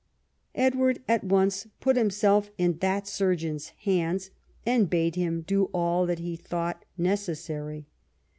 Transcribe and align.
Edward 0.55 1.03
at 1.07 1.23
once 1.23 1.67
put 1.79 1.95
himself 1.95 2.49
in 2.57 2.79
that 2.79 3.07
surgeon's 3.07 3.67
hands 3.83 4.31
and 4.65 4.89
bade 4.89 5.13
him 5.13 5.41
do 5.43 5.65
all 5.75 6.07
that 6.07 6.17
he 6.17 6.35
thought 6.35 6.85
necessary. 6.97 7.85